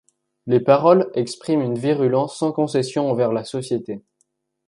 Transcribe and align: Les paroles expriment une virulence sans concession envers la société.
Les 0.47 0.59
paroles 0.59 1.11
expriment 1.13 1.61
une 1.61 1.77
virulence 1.77 2.35
sans 2.35 2.51
concession 2.51 3.07
envers 3.11 3.31
la 3.31 3.43
société. 3.43 4.01